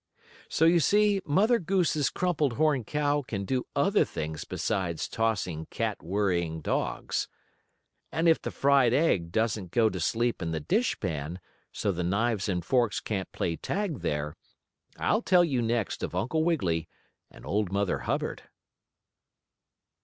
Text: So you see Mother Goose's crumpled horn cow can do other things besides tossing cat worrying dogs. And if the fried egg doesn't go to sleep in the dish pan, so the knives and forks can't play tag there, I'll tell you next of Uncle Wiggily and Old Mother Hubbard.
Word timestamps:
So 0.49 0.65
you 0.65 0.79
see 0.79 1.21
Mother 1.25 1.59
Goose's 1.59 2.09
crumpled 2.09 2.53
horn 2.53 2.83
cow 2.83 3.21
can 3.21 3.45
do 3.45 3.67
other 3.75 4.03
things 4.03 4.45
besides 4.45 5.07
tossing 5.07 5.67
cat 5.67 6.01
worrying 6.01 6.59
dogs. 6.59 7.27
And 8.11 8.27
if 8.27 8.41
the 8.41 8.49
fried 8.49 8.93
egg 8.95 9.31
doesn't 9.31 9.69
go 9.69 9.91
to 9.91 9.99
sleep 9.99 10.41
in 10.41 10.49
the 10.53 10.59
dish 10.59 10.99
pan, 10.99 11.39
so 11.71 11.91
the 11.91 12.03
knives 12.03 12.49
and 12.49 12.65
forks 12.65 12.99
can't 12.99 13.31
play 13.31 13.55
tag 13.57 13.99
there, 13.99 14.35
I'll 14.97 15.21
tell 15.21 15.43
you 15.43 15.61
next 15.61 16.01
of 16.01 16.15
Uncle 16.15 16.43
Wiggily 16.43 16.89
and 17.29 17.45
Old 17.45 17.71
Mother 17.71 17.99
Hubbard. 17.99 18.41